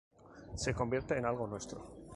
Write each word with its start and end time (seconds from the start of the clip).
Se 0.55 0.73
convierte 0.73 1.15
en 1.15 1.27
algo 1.27 1.45
nuestro. 1.45 2.07